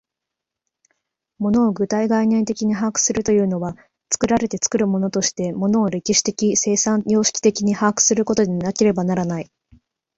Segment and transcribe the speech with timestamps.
[1.37, 3.77] 物を具体概念的に把握するというのは、
[4.11, 9.51] 作られて作るものとして物を歴史的生産様式的に把握することでなければならない。